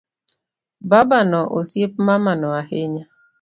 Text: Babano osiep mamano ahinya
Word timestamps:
Babano 0.89 1.39
osiep 1.59 1.93
mamano 2.07 2.47
ahinya 2.61 3.05